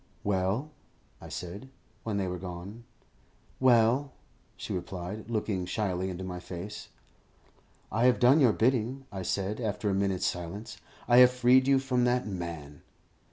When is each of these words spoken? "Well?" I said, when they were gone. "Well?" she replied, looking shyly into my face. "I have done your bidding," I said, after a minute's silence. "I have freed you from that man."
"Well?" 0.23 0.71
I 1.21 1.29
said, 1.29 1.69
when 2.03 2.17
they 2.17 2.27
were 2.27 2.39
gone. 2.39 2.85
"Well?" 3.59 4.13
she 4.57 4.73
replied, 4.73 5.29
looking 5.29 5.67
shyly 5.67 6.09
into 6.09 6.23
my 6.23 6.39
face. 6.39 6.87
"I 7.91 8.05
have 8.05 8.17
done 8.17 8.39
your 8.39 8.51
bidding," 8.51 9.05
I 9.11 9.21
said, 9.21 9.61
after 9.61 9.91
a 9.91 9.93
minute's 9.93 10.25
silence. 10.25 10.77
"I 11.07 11.17
have 11.17 11.29
freed 11.29 11.67
you 11.67 11.77
from 11.77 12.05
that 12.05 12.25
man." 12.25 12.81